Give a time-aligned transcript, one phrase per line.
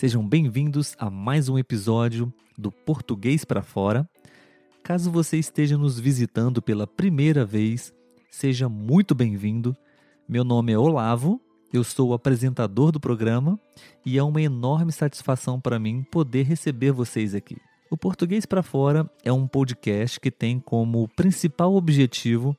[0.00, 4.08] Sejam bem-vindos a mais um episódio do Português para Fora.
[4.82, 7.92] Caso você esteja nos visitando pela primeira vez,
[8.30, 9.76] seja muito bem-vindo.
[10.26, 11.38] Meu nome é Olavo,
[11.70, 13.60] eu sou o apresentador do programa
[14.02, 17.58] e é uma enorme satisfação para mim poder receber vocês aqui.
[17.90, 22.56] O Português para Fora é um podcast que tem como principal objetivo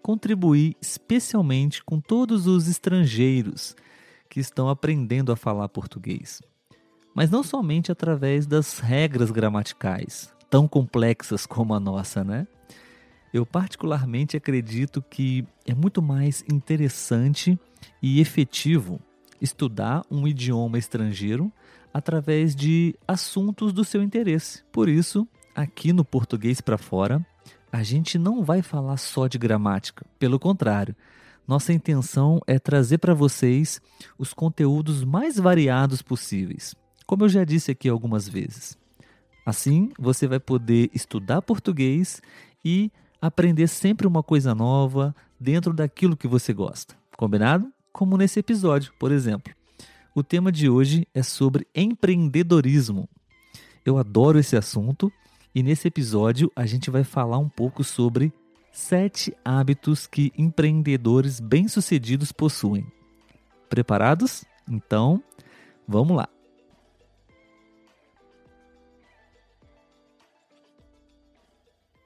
[0.00, 3.74] contribuir especialmente com todos os estrangeiros
[4.30, 6.40] que estão aprendendo a falar português.
[7.14, 12.46] Mas não somente através das regras gramaticais, tão complexas como a nossa, né?
[13.32, 17.58] Eu particularmente acredito que é muito mais interessante
[18.02, 19.00] e efetivo
[19.40, 21.52] estudar um idioma estrangeiro
[21.92, 24.64] através de assuntos do seu interesse.
[24.72, 27.24] Por isso, aqui no Português para Fora,
[27.70, 30.06] a gente não vai falar só de gramática.
[30.18, 30.94] Pelo contrário,
[31.46, 33.80] nossa intenção é trazer para vocês
[34.16, 36.74] os conteúdos mais variados possíveis,
[37.06, 38.78] como eu já disse aqui algumas vezes.
[39.44, 42.22] Assim, você vai poder estudar português
[42.64, 46.96] e aprender sempre uma coisa nova dentro daquilo que você gosta.
[47.16, 47.70] Combinado?
[47.92, 49.52] Como nesse episódio, por exemplo.
[50.14, 53.08] O tema de hoje é sobre empreendedorismo.
[53.84, 55.12] Eu adoro esse assunto
[55.54, 58.32] e nesse episódio a gente vai falar um pouco sobre
[58.74, 62.84] Sete hábitos que empreendedores bem-sucedidos possuem.
[63.70, 64.44] Preparados?
[64.68, 65.22] Então,
[65.86, 66.33] vamos lá!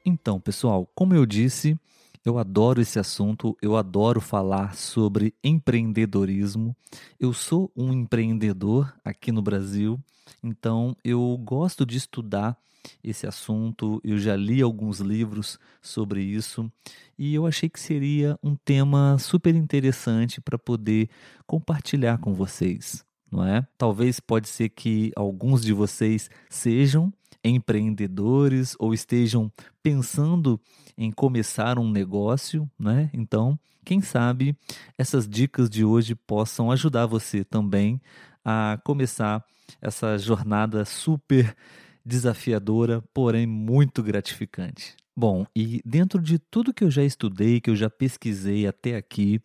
[0.08, 1.78] Então, pessoal, como eu disse,
[2.24, 6.74] eu adoro esse assunto, eu adoro falar sobre empreendedorismo.
[7.20, 10.00] Eu sou um empreendedor aqui no Brasil,
[10.42, 12.56] então eu gosto de estudar
[13.04, 16.72] esse assunto, eu já li alguns livros sobre isso
[17.18, 21.10] e eu achei que seria um tema super interessante para poder
[21.46, 23.66] compartilhar com vocês, não é?
[23.76, 27.12] Talvez pode ser que alguns de vocês sejam
[27.42, 29.52] empreendedores ou estejam
[29.82, 30.60] pensando
[30.96, 33.10] em começar um negócio, né?
[33.12, 34.56] Então, quem sabe
[34.96, 38.00] essas dicas de hoje possam ajudar você também
[38.44, 39.44] a começar
[39.80, 41.54] essa jornada super
[42.08, 44.96] desafiadora, porém muito gratificante.
[45.14, 49.40] Bom, e dentro de tudo que eu já estudei, que eu já pesquisei até aqui,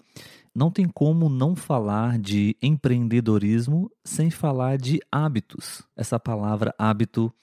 [0.56, 5.84] não tem como não falar de empreendedorismo sem falar de hábitos.
[5.98, 7.34] Essa palavra hábito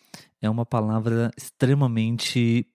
[0.40, 2.66] é uma palavra extremamente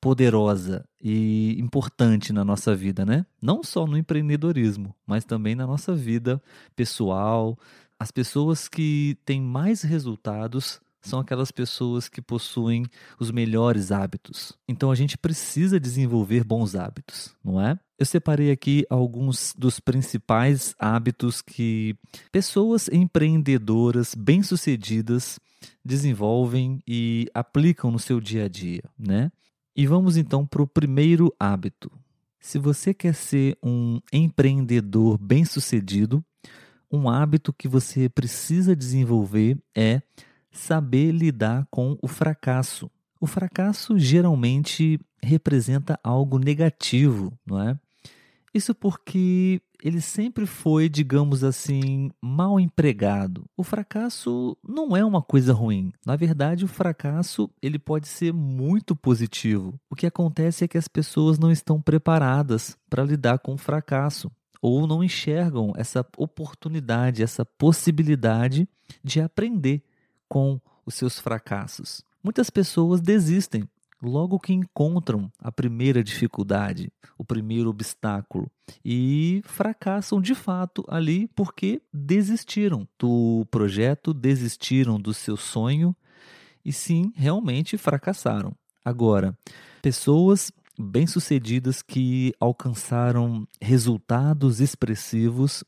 [0.00, 3.24] poderosa e importante na nossa vida, né?
[3.40, 6.42] Não só no empreendedorismo, mas também na nossa vida
[6.74, 7.56] pessoal.
[7.96, 12.86] As pessoas que têm mais resultados são aquelas pessoas que possuem
[13.18, 14.52] os melhores hábitos.
[14.68, 17.78] Então a gente precisa desenvolver bons hábitos, não é?
[17.98, 21.94] Eu separei aqui alguns dos principais hábitos que
[22.30, 25.38] pessoas empreendedoras bem-sucedidas
[25.84, 29.30] desenvolvem e aplicam no seu dia a dia, né?
[29.74, 31.90] E vamos então para o primeiro hábito.
[32.38, 36.24] Se você quer ser um empreendedor bem-sucedido,
[36.90, 40.02] um hábito que você precisa desenvolver é
[40.52, 42.90] saber lidar com o fracasso.
[43.20, 47.78] O fracasso geralmente representa algo negativo, não é?
[48.54, 53.46] Isso porque ele sempre foi, digamos assim, mal empregado.
[53.56, 55.90] O fracasso não é uma coisa ruim.
[56.04, 59.80] Na verdade, o fracasso ele pode ser muito positivo.
[59.90, 64.30] O que acontece é que as pessoas não estão preparadas para lidar com o fracasso
[64.60, 68.68] ou não enxergam essa oportunidade, essa possibilidade
[69.02, 69.82] de aprender
[70.32, 72.02] com os seus fracassos.
[72.24, 73.68] Muitas pessoas desistem
[74.02, 78.50] logo que encontram a primeira dificuldade, o primeiro obstáculo
[78.82, 85.94] e fracassam de fato ali porque desistiram do projeto, desistiram do seu sonho
[86.64, 88.54] e sim, realmente fracassaram.
[88.82, 89.36] Agora,
[89.82, 90.50] pessoas
[90.80, 95.62] bem-sucedidas que alcançaram resultados expressivos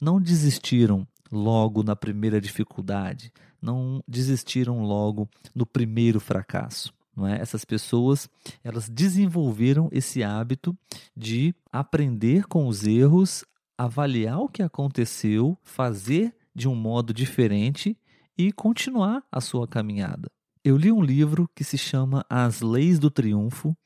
[0.00, 6.92] não desistiram logo na primeira dificuldade, não desistiram logo no primeiro fracasso.
[7.26, 7.40] É?
[7.40, 8.28] Essas pessoas
[8.62, 10.76] elas desenvolveram esse hábito
[11.16, 13.44] de aprender com os erros,
[13.76, 17.96] avaliar o que aconteceu, fazer de um modo diferente
[18.38, 20.30] e continuar a sua caminhada.
[20.64, 23.76] Eu li um livro que se chama As Leis do Triunfo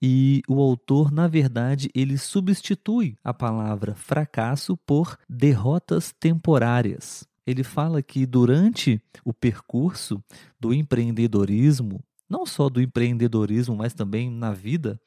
[0.00, 7.26] e o autor, na verdade, ele substitui a palavra fracasso por derrotas temporárias.
[7.48, 10.22] Ele fala que durante o percurso
[10.60, 15.00] do empreendedorismo, não só do empreendedorismo, mas também na vida,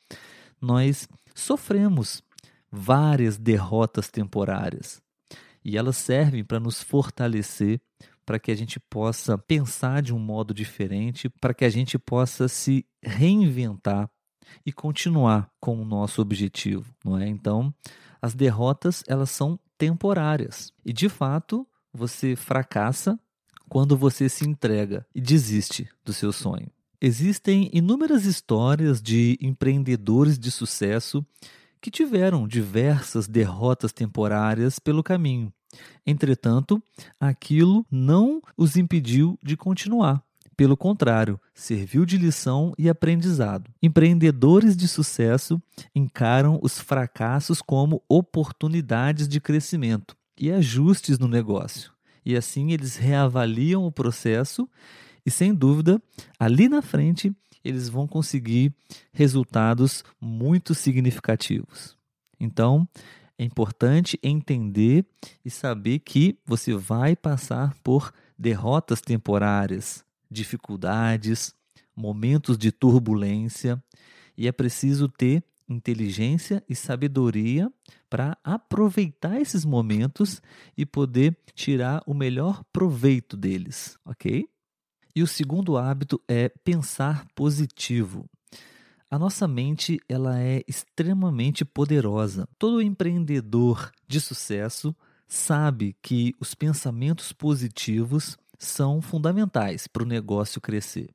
[0.60, 2.24] nós sofremos
[2.72, 5.00] várias derrotas temporárias.
[5.64, 7.80] E elas servem para nos fortalecer,
[8.26, 12.48] para que a gente possa pensar de um modo diferente, para que a gente possa
[12.48, 14.10] se reinventar
[14.66, 17.28] e continuar com o nosso objetivo, não é?
[17.28, 17.72] Então,
[18.20, 20.74] as derrotas, elas são temporárias.
[20.84, 23.20] E de fato, você fracassa
[23.70, 26.70] quando você se entrega e desiste do seu sonho.
[27.00, 31.26] Existem inúmeras histórias de empreendedores de sucesso
[31.82, 35.52] que tiveram diversas derrotas temporárias pelo caminho.
[36.06, 36.84] Entretanto,
[37.20, 40.22] aquilo não os impediu de continuar.
[40.56, 43.72] Pelo contrário, serviu de lição e aprendizado.
[43.82, 45.60] Empreendedores de sucesso
[45.96, 51.94] encaram os fracassos como oportunidades de crescimento e ajustes no negócio.
[52.26, 54.68] E assim eles reavaliam o processo
[55.24, 56.02] e, sem dúvida,
[56.40, 57.32] ali na frente
[57.64, 58.74] eles vão conseguir
[59.14, 61.96] resultados muito significativos.
[62.40, 62.88] Então,
[63.38, 65.06] é importante entender
[65.46, 71.54] e saber que você vai passar por derrotas temporárias, dificuldades,
[71.96, 73.82] momentos de turbulência,
[74.36, 77.72] e é preciso ter inteligência e sabedoria
[78.10, 80.42] para aproveitar esses momentos
[80.78, 84.48] e poder tirar o melhor proveito deles, ok?
[85.16, 88.30] E o segundo hábito é pensar positivo.
[89.10, 92.48] A nossa mente ela é extremamente poderosa.
[92.58, 94.96] Todo empreendedor de sucesso
[95.28, 101.10] sabe que os pensamentos positivos são fundamentais para o negócio crescer.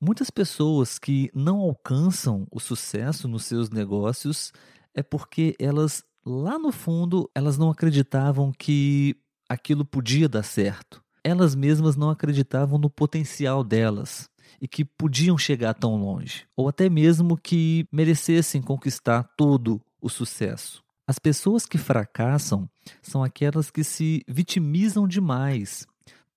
[0.00, 4.52] Muitas pessoas que não alcançam o sucesso nos seus negócios
[4.94, 9.16] é porque elas lá no fundo elas não acreditavam que
[9.48, 14.28] aquilo podia dar certo elas mesmas não acreditavam no potencial delas
[14.60, 20.82] e que podiam chegar tão longe, ou até mesmo que merecessem conquistar todo o sucesso.
[21.06, 22.68] As pessoas que fracassam
[23.02, 25.86] são aquelas que se vitimizam demais.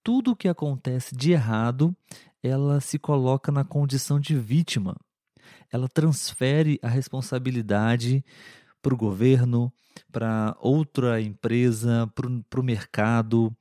[0.04, 1.96] Tudo o que acontece de errado,
[2.44, 4.96] ela se coloca na condição de vítima.
[5.72, 8.24] Ela transfere a responsabilidade
[8.82, 9.72] para o governo,
[10.12, 13.56] para outra empresa, para o mercado,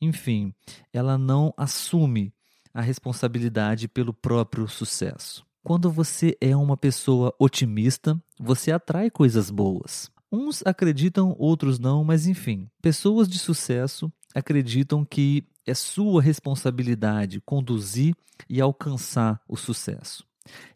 [0.00, 0.54] enfim,
[0.92, 2.32] ela não assume
[2.72, 5.44] a responsabilidade pelo próprio sucesso.
[5.62, 10.10] Quando você é uma pessoa otimista, você atrai coisas boas.
[10.30, 18.14] Uns acreditam, outros não, mas enfim, pessoas de sucesso acreditam que é sua responsabilidade conduzir
[18.48, 20.24] e alcançar o sucesso.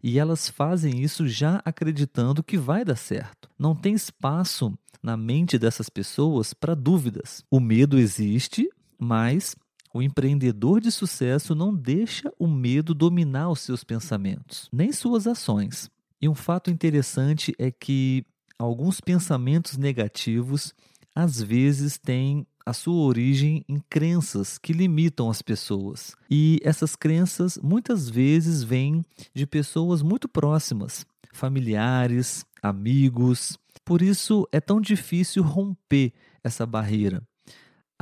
[0.03, 3.49] E elas fazem isso já acreditando que vai dar certo.
[3.59, 7.43] Não tem espaço na mente dessas pessoas para dúvidas.
[7.51, 8.69] O medo existe,
[8.99, 9.57] mas
[9.95, 15.91] o empreendedor de sucesso não deixa o medo dominar os seus pensamentos, nem suas ações.
[16.21, 18.25] E um fato interessante é que
[18.59, 20.73] alguns pensamentos negativos
[21.15, 26.15] às vezes têm a sua origem em crenças que limitam as pessoas.
[26.31, 29.05] E essas crenças muitas vezes vêm
[29.35, 33.59] de pessoas muito próximas, familiares, amigos.
[33.85, 37.23] Por isso é tão difícil romper essa barreira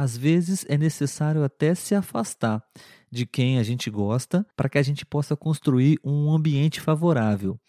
[0.00, 2.64] às vezes é necessário até se afastar
[3.12, 7.60] de quem a gente gosta para que a gente possa construir um ambiente favorável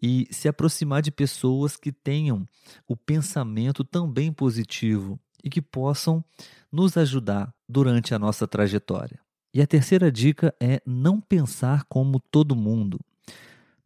[0.00, 2.48] e se aproximar de pessoas que tenham
[2.88, 6.24] o pensamento também positivo e que possam
[6.72, 9.20] nos ajudar durante a nossa trajetória.
[9.54, 12.98] E a terceira dica é não pensar como todo mundo.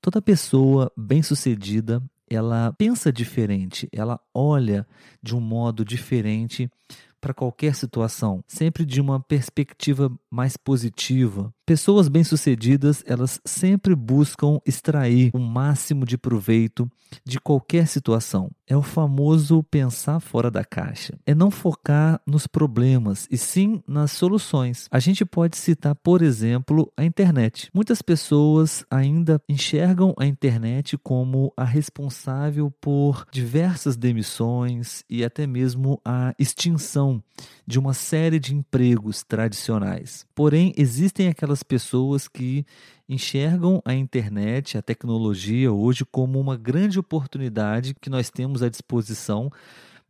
[0.00, 4.87] Toda pessoa bem-sucedida, ela pensa diferente, ela olha
[5.23, 6.71] de um modo diferente
[7.21, 11.52] para qualquer situação, sempre de uma perspectiva mais positiva.
[11.71, 16.91] Pessoas bem-sucedidas, elas sempre buscam extrair o máximo de proveito
[17.25, 18.50] de qualquer situação.
[18.67, 21.19] É o famoso pensar fora da caixa.
[21.25, 24.89] É não focar nos problemas e sim nas soluções.
[24.91, 27.71] A gente pode citar, por exemplo, a internet.
[27.75, 36.00] Muitas pessoas ainda enxergam a internet como a responsável por diversas demissões e até mesmo
[36.05, 37.23] a extinção
[37.67, 40.27] de uma série de empregos tradicionais.
[40.35, 42.64] Porém, existem aquelas pessoas que
[43.09, 49.50] enxergam a internet, a tecnologia hoje como uma grande oportunidade que nós temos à disposição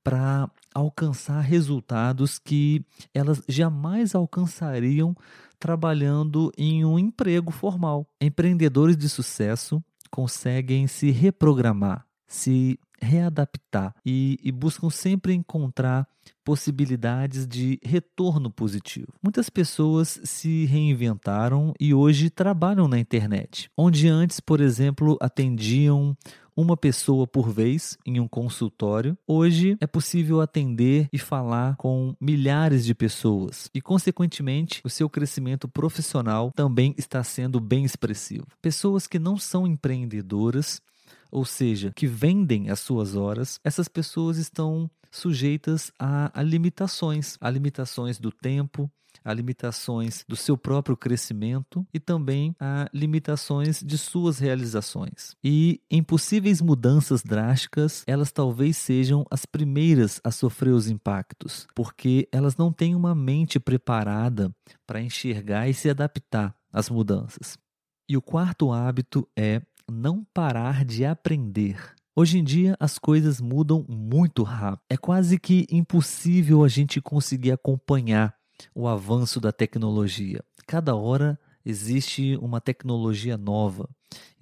[0.03, 5.15] para alcançar resultados que elas jamais alcançariam
[5.59, 8.07] trabalhando em um emprego formal.
[8.21, 16.07] Empreendedores de sucesso conseguem se reprogramar, se readaptar e, e, buscam sempre encontrar
[16.45, 19.09] possibilidades de retorno positivo.
[19.23, 26.17] Muitas pessoas se reinventaram e hoje trabalham na internet, onde antes, por exemplo, atendiam
[26.55, 32.85] uma pessoa por vez em um consultório, hoje é possível atender e falar com milhares
[32.85, 38.47] de pessoas e, consequentemente, o seu crescimento profissional também está sendo bem expressivo.
[38.61, 40.83] Pessoas que não são empreendedoras
[41.31, 47.51] ou seja, que vendem as suas horas, essas pessoas estão sujeitas a, a limitações, a
[47.51, 48.91] limitações do tempo,
[49.25, 55.37] a limitações do seu próprio crescimento e também a limitações de suas realizações.
[55.43, 62.29] E em possíveis mudanças drásticas, elas talvez sejam as primeiras a sofrer os impactos, porque
[62.33, 64.55] elas não têm uma mente preparada
[64.87, 67.59] para enxergar e se adaptar às mudanças.
[68.09, 71.95] E o quarto hábito é não parar de aprender.
[72.15, 74.85] Hoje em dia as coisas mudam muito rápido.
[74.89, 78.35] É quase que impossível a gente conseguir acompanhar
[78.75, 80.45] o avanço da tecnologia.
[80.67, 81.39] Cada hora
[81.71, 83.89] existe uma tecnologia nova.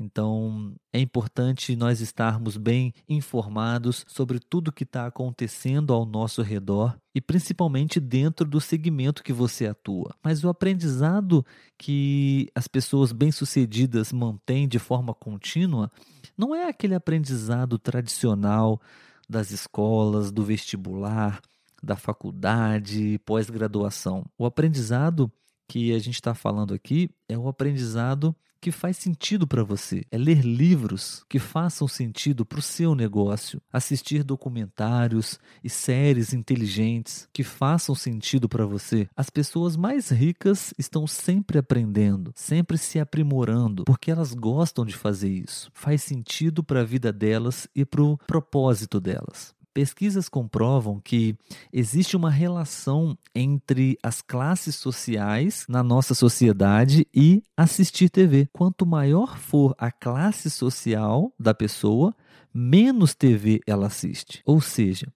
[0.01, 6.97] Então, é importante nós estarmos bem informados sobre tudo que está acontecendo ao nosso redor
[7.15, 10.15] e principalmente dentro do segmento que você atua.
[10.23, 11.45] Mas o aprendizado
[11.77, 15.91] que as pessoas bem-sucedidas mantêm de forma contínua
[16.37, 18.81] não é aquele aprendizado tradicional
[19.29, 21.41] das escolas, do vestibular,
[21.83, 24.25] da faculdade, pós-graduação.
[24.39, 25.31] O aprendizado
[25.69, 30.05] que a gente está falando aqui é o aprendizado que faz sentido para você.
[30.11, 37.29] É ler livros que façam sentido para o seu negócio, assistir documentários e séries inteligentes
[37.33, 39.09] que façam sentido para você.
[39.17, 45.31] As pessoas mais ricas estão sempre aprendendo, sempre se aprimorando, porque elas gostam de fazer
[45.31, 45.71] isso.
[45.73, 49.58] Faz sentido para a vida delas e para o propósito delas.
[49.79, 51.37] Pesquisas comprovam que
[51.73, 58.49] existe uma relação entre as classes sociais na nossa sociedade e assistir TV.
[58.53, 62.13] Quanto maior for a classe social da pessoa,
[62.53, 64.43] menos TV ela assiste.
[64.45, 65.07] Ou seja,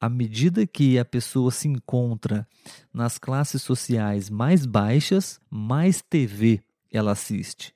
[0.00, 2.48] à medida que a pessoa se encontra
[2.94, 7.74] nas classes sociais mais baixas, mais TV ela assiste.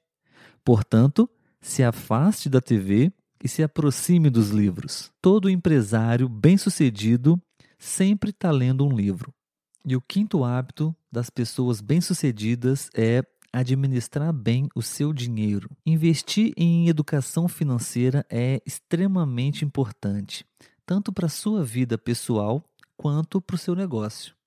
[0.64, 1.28] Portanto,
[1.60, 5.10] se afaste da TV e se aproxime dos livros.
[5.20, 7.40] Todo empresário bem-sucedido
[7.78, 9.32] sempre está lendo um livro.
[9.84, 15.70] E o quinto hábito das pessoas bem-sucedidas é administrar bem o seu dinheiro.
[15.84, 20.44] Investir em educação financeira é extremamente importante,
[20.86, 22.62] tanto para a sua vida pessoal
[22.96, 24.39] quanto para o seu negócio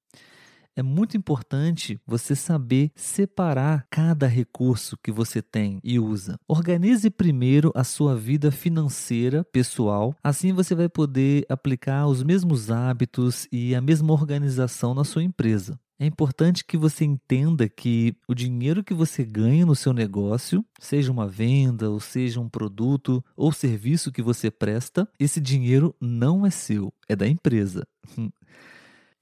[0.76, 6.40] é muito importante você saber separar cada recurso que você tem e usa.
[6.48, 13.48] Organize primeiro a sua vida financeira pessoal, assim você vai poder aplicar os mesmos hábitos
[13.52, 15.80] e a mesma organização na sua empresa.
[16.00, 21.12] É importante que você entenda que o dinheiro que você ganha no seu negócio, seja
[21.12, 26.50] uma venda, ou seja um produto ou serviço que você presta, esse dinheiro não é
[26.50, 27.88] seu, é da empresa.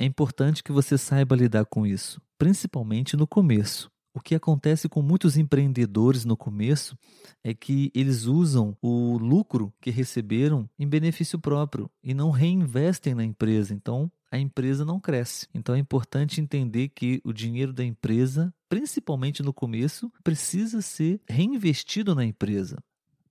[0.01, 3.87] É importante que você saiba lidar com isso, principalmente no começo.
[4.15, 6.97] O que acontece com muitos empreendedores no começo
[7.43, 13.23] é que eles usam o lucro que receberam em benefício próprio e não reinvestem na
[13.23, 13.75] empresa.
[13.75, 15.47] Então, a empresa não cresce.
[15.53, 22.15] Então, é importante entender que o dinheiro da empresa, principalmente no começo, precisa ser reinvestido
[22.15, 22.79] na empresa.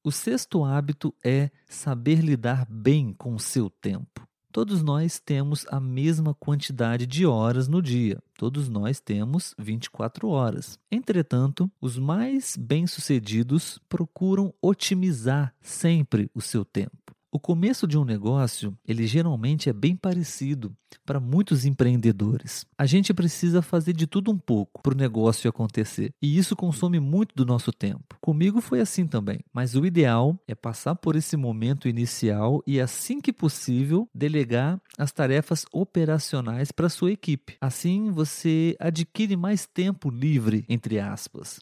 [0.05, 4.30] O sexto hábito é saber lidar bem com o seu tempo.
[4.53, 8.21] Todos nós temos a mesma quantidade de horas no dia.
[8.37, 10.77] Todos nós temos 24 horas.
[10.91, 17.15] Entretanto, os mais bem-sucedidos procuram otimizar sempre o seu tempo.
[17.33, 22.67] O começo de um negócio, ele geralmente é bem parecido para muitos empreendedores.
[22.77, 26.99] A gente precisa fazer de tudo um pouco para o negócio acontecer, e isso consome
[26.99, 28.17] muito do nosso tempo.
[28.21, 33.21] Comigo foi assim também, mas o ideal é passar por esse momento inicial e assim
[33.21, 37.57] que possível delegar as tarefas operacionais para sua equipe.
[37.61, 41.61] Assim você adquire mais tempo livre, entre aspas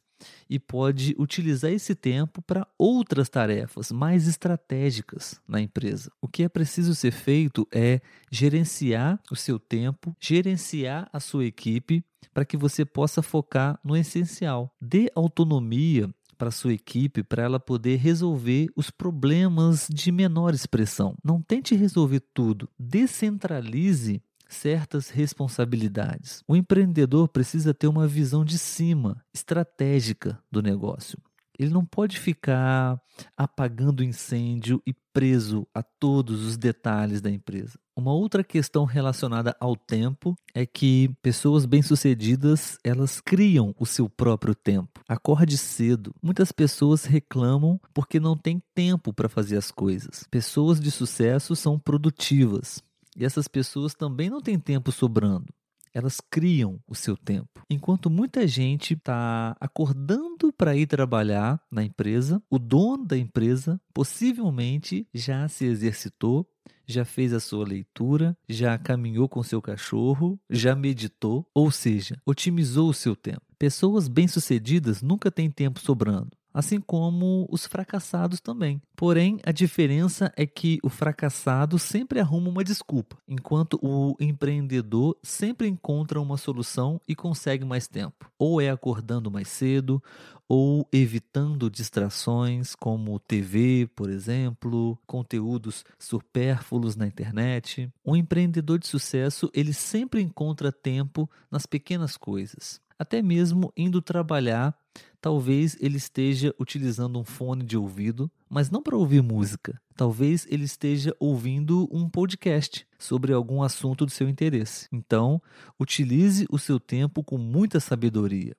[0.48, 6.10] e pode utilizar esse tempo para outras tarefas mais estratégicas na empresa.
[6.20, 12.04] O que é preciso ser feito é gerenciar o seu tempo, gerenciar a sua equipe
[12.32, 14.74] para que você possa focar no essencial.
[14.80, 16.08] Dê autonomia
[16.38, 21.16] para sua equipe para ela poder resolver os problemas de menor expressão.
[21.22, 26.42] Não tente resolver tudo, descentralize certas responsabilidades.
[26.48, 31.18] O empreendedor precisa ter uma visão de cima, estratégica do negócio.
[31.58, 33.00] Ele não pode ficar
[33.36, 37.76] apagando incêndio e preso a todos os detalhes da empresa.
[37.96, 44.54] Uma outra questão relacionada ao tempo é que pessoas bem-sucedidas, elas criam o seu próprio
[44.54, 45.02] tempo.
[45.08, 46.14] Acorde cedo.
[46.22, 50.24] Muitas pessoas reclamam porque não tem tempo para fazer as coisas.
[50.30, 52.80] Pessoas de sucesso são produtivas.
[53.18, 55.52] E essas pessoas também não têm tempo sobrando
[55.92, 57.62] elas criam o seu tempo.
[57.68, 65.06] Enquanto muita gente está acordando para ir trabalhar na empresa, o dono da empresa possivelmente
[65.12, 66.48] já se exercitou,
[66.86, 72.88] já fez a sua leitura, já caminhou com seu cachorro, já meditou, ou seja, otimizou
[72.88, 73.42] o seu tempo.
[73.58, 78.82] Pessoas bem-sucedidas nunca têm tempo sobrando assim como os fracassados também.
[78.96, 85.68] Porém, a diferença é que o fracassado sempre arruma uma desculpa, enquanto o empreendedor sempre
[85.68, 88.28] encontra uma solução e consegue mais tempo.
[88.36, 90.02] Ou é acordando mais cedo,
[90.48, 97.88] ou evitando distrações como TV, por exemplo, conteúdos supérfluos na internet.
[98.04, 104.76] Um empreendedor de sucesso, ele sempre encontra tempo nas pequenas coisas até mesmo indo trabalhar,
[105.20, 109.80] talvez ele esteja utilizando um fone de ouvido, mas não para ouvir música.
[109.94, 114.88] Talvez ele esteja ouvindo um podcast sobre algum assunto do seu interesse.
[114.92, 115.40] Então,
[115.78, 118.56] utilize o seu tempo com muita sabedoria.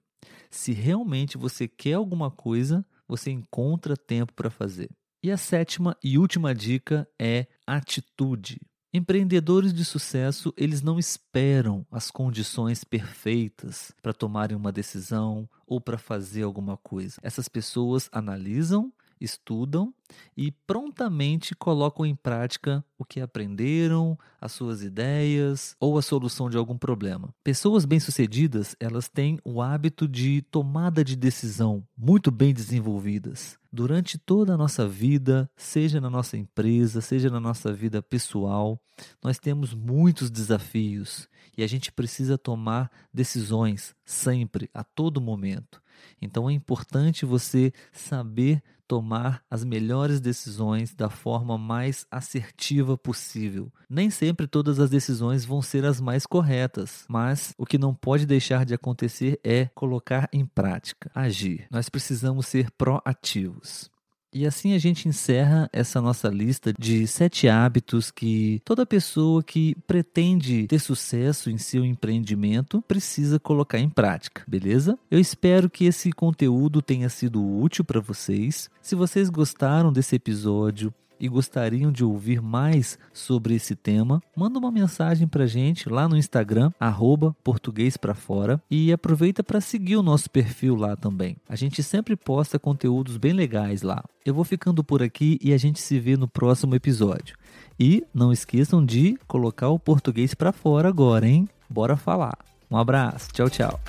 [0.50, 4.90] Se realmente você quer alguma coisa, você encontra tempo para fazer.
[5.22, 8.60] E a sétima e última dica é atitude.
[8.92, 15.96] Empreendedores de sucesso, eles não esperam as condições perfeitas para tomarem uma decisão ou para
[15.96, 17.18] fazer alguma coisa.
[17.22, 19.94] Essas pessoas analisam, estudam
[20.36, 26.58] e prontamente colocam em prática o que aprenderam, as suas ideias ou a solução de
[26.58, 27.34] algum problema.
[27.44, 33.58] Pessoas bem-sucedidas, elas têm o hábito de tomada de decisão muito bem desenvolvidas.
[33.72, 38.82] Durante toda a nossa vida, seja na nossa empresa, seja na nossa vida pessoal,
[39.24, 45.82] nós temos muitos desafios e a gente precisa tomar decisões sempre, a todo momento.
[46.22, 53.72] Então é importante você saber tomar as melhores decisões da forma mais assertiva possível.
[53.88, 58.26] Nem sempre todas as decisões vão ser as mais corretas, mas o que não pode
[58.26, 61.68] deixar de acontecer é colocar em prática, agir.
[61.70, 63.92] Nós precisamos ser proativos.
[64.34, 69.76] E assim a gente encerra essa nossa lista de sete hábitos que toda pessoa que
[69.88, 74.98] pretende ter sucesso em seu empreendimento precisa colocar em prática, beleza?
[75.10, 78.70] Eu espero que esse conteúdo tenha sido útil para vocês.
[78.82, 84.72] Se vocês gostaram desse episódio, e gostariam de ouvir mais sobre esse tema, manda uma
[84.72, 90.30] mensagem para gente lá no Instagram, arroba português fora e aproveita para seguir o nosso
[90.30, 91.38] perfil lá também.
[91.48, 94.04] A gente sempre posta conteúdos bem legais lá.
[94.26, 97.36] Eu vou ficando por aqui e a gente se vê no próximo episódio.
[97.80, 101.48] E não esqueçam de colocar o português para fora agora, hein?
[101.70, 102.38] Bora falar.
[102.70, 103.80] Um abraço, tchau, tchau.